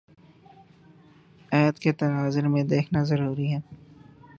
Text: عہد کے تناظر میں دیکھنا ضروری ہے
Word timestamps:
عہد 1.51 1.79
کے 1.79 1.91
تناظر 1.91 2.47
میں 2.47 2.63
دیکھنا 2.63 3.03
ضروری 3.03 3.51
ہے 3.53 3.59